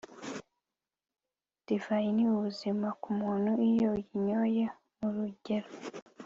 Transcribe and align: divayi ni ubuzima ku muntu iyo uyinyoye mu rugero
divayi 1.65 2.09
ni 2.15 2.23
ubuzima 2.33 2.87
ku 3.01 3.09
muntu 3.19 3.51
iyo 3.69 3.87
uyinyoye 3.95 4.65
mu 4.97 5.07
rugero 5.15 5.69